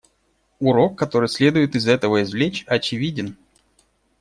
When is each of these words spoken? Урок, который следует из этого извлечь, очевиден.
Урок, 0.57 0.97
который 0.97 1.29
следует 1.29 1.75
из 1.75 1.87
этого 1.87 2.23
извлечь, 2.23 2.63
очевиден. 2.67 3.37